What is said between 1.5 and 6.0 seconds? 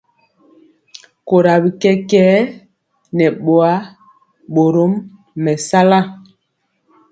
bi kɛkɛɛ nɛ boa, borom mɛsala.